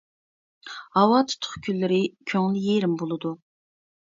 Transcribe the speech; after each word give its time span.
ھاۋا 0.97 1.19
تۇتۇق 1.31 1.59
كۈنلىرى 1.67 1.99
كۆڭلى 2.33 2.65
يېرىم 2.69 2.97
بولىدۇ. 3.03 3.37